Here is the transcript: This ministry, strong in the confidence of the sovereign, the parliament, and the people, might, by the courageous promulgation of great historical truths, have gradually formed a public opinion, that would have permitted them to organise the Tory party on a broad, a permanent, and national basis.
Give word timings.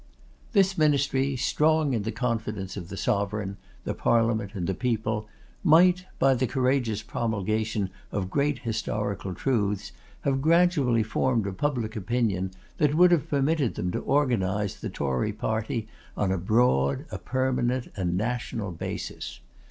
This 0.53 0.79
ministry, 0.79 1.35
strong 1.35 1.93
in 1.93 2.01
the 2.01 2.11
confidence 2.11 2.75
of 2.75 2.89
the 2.89 2.97
sovereign, 2.97 3.57
the 3.83 3.93
parliament, 3.93 4.55
and 4.55 4.65
the 4.65 4.73
people, 4.73 5.27
might, 5.63 6.07
by 6.17 6.33
the 6.33 6.47
courageous 6.47 7.03
promulgation 7.03 7.91
of 8.11 8.31
great 8.31 8.57
historical 8.65 9.35
truths, 9.35 9.91
have 10.21 10.41
gradually 10.41 11.03
formed 11.03 11.45
a 11.45 11.53
public 11.53 11.95
opinion, 11.95 12.49
that 12.79 12.95
would 12.95 13.11
have 13.11 13.29
permitted 13.29 13.75
them 13.75 13.91
to 13.91 13.99
organise 13.99 14.73
the 14.73 14.89
Tory 14.89 15.33
party 15.33 15.87
on 16.17 16.31
a 16.31 16.37
broad, 16.39 17.05
a 17.11 17.19
permanent, 17.19 17.91
and 17.95 18.17
national 18.17 18.71
basis. 18.71 19.39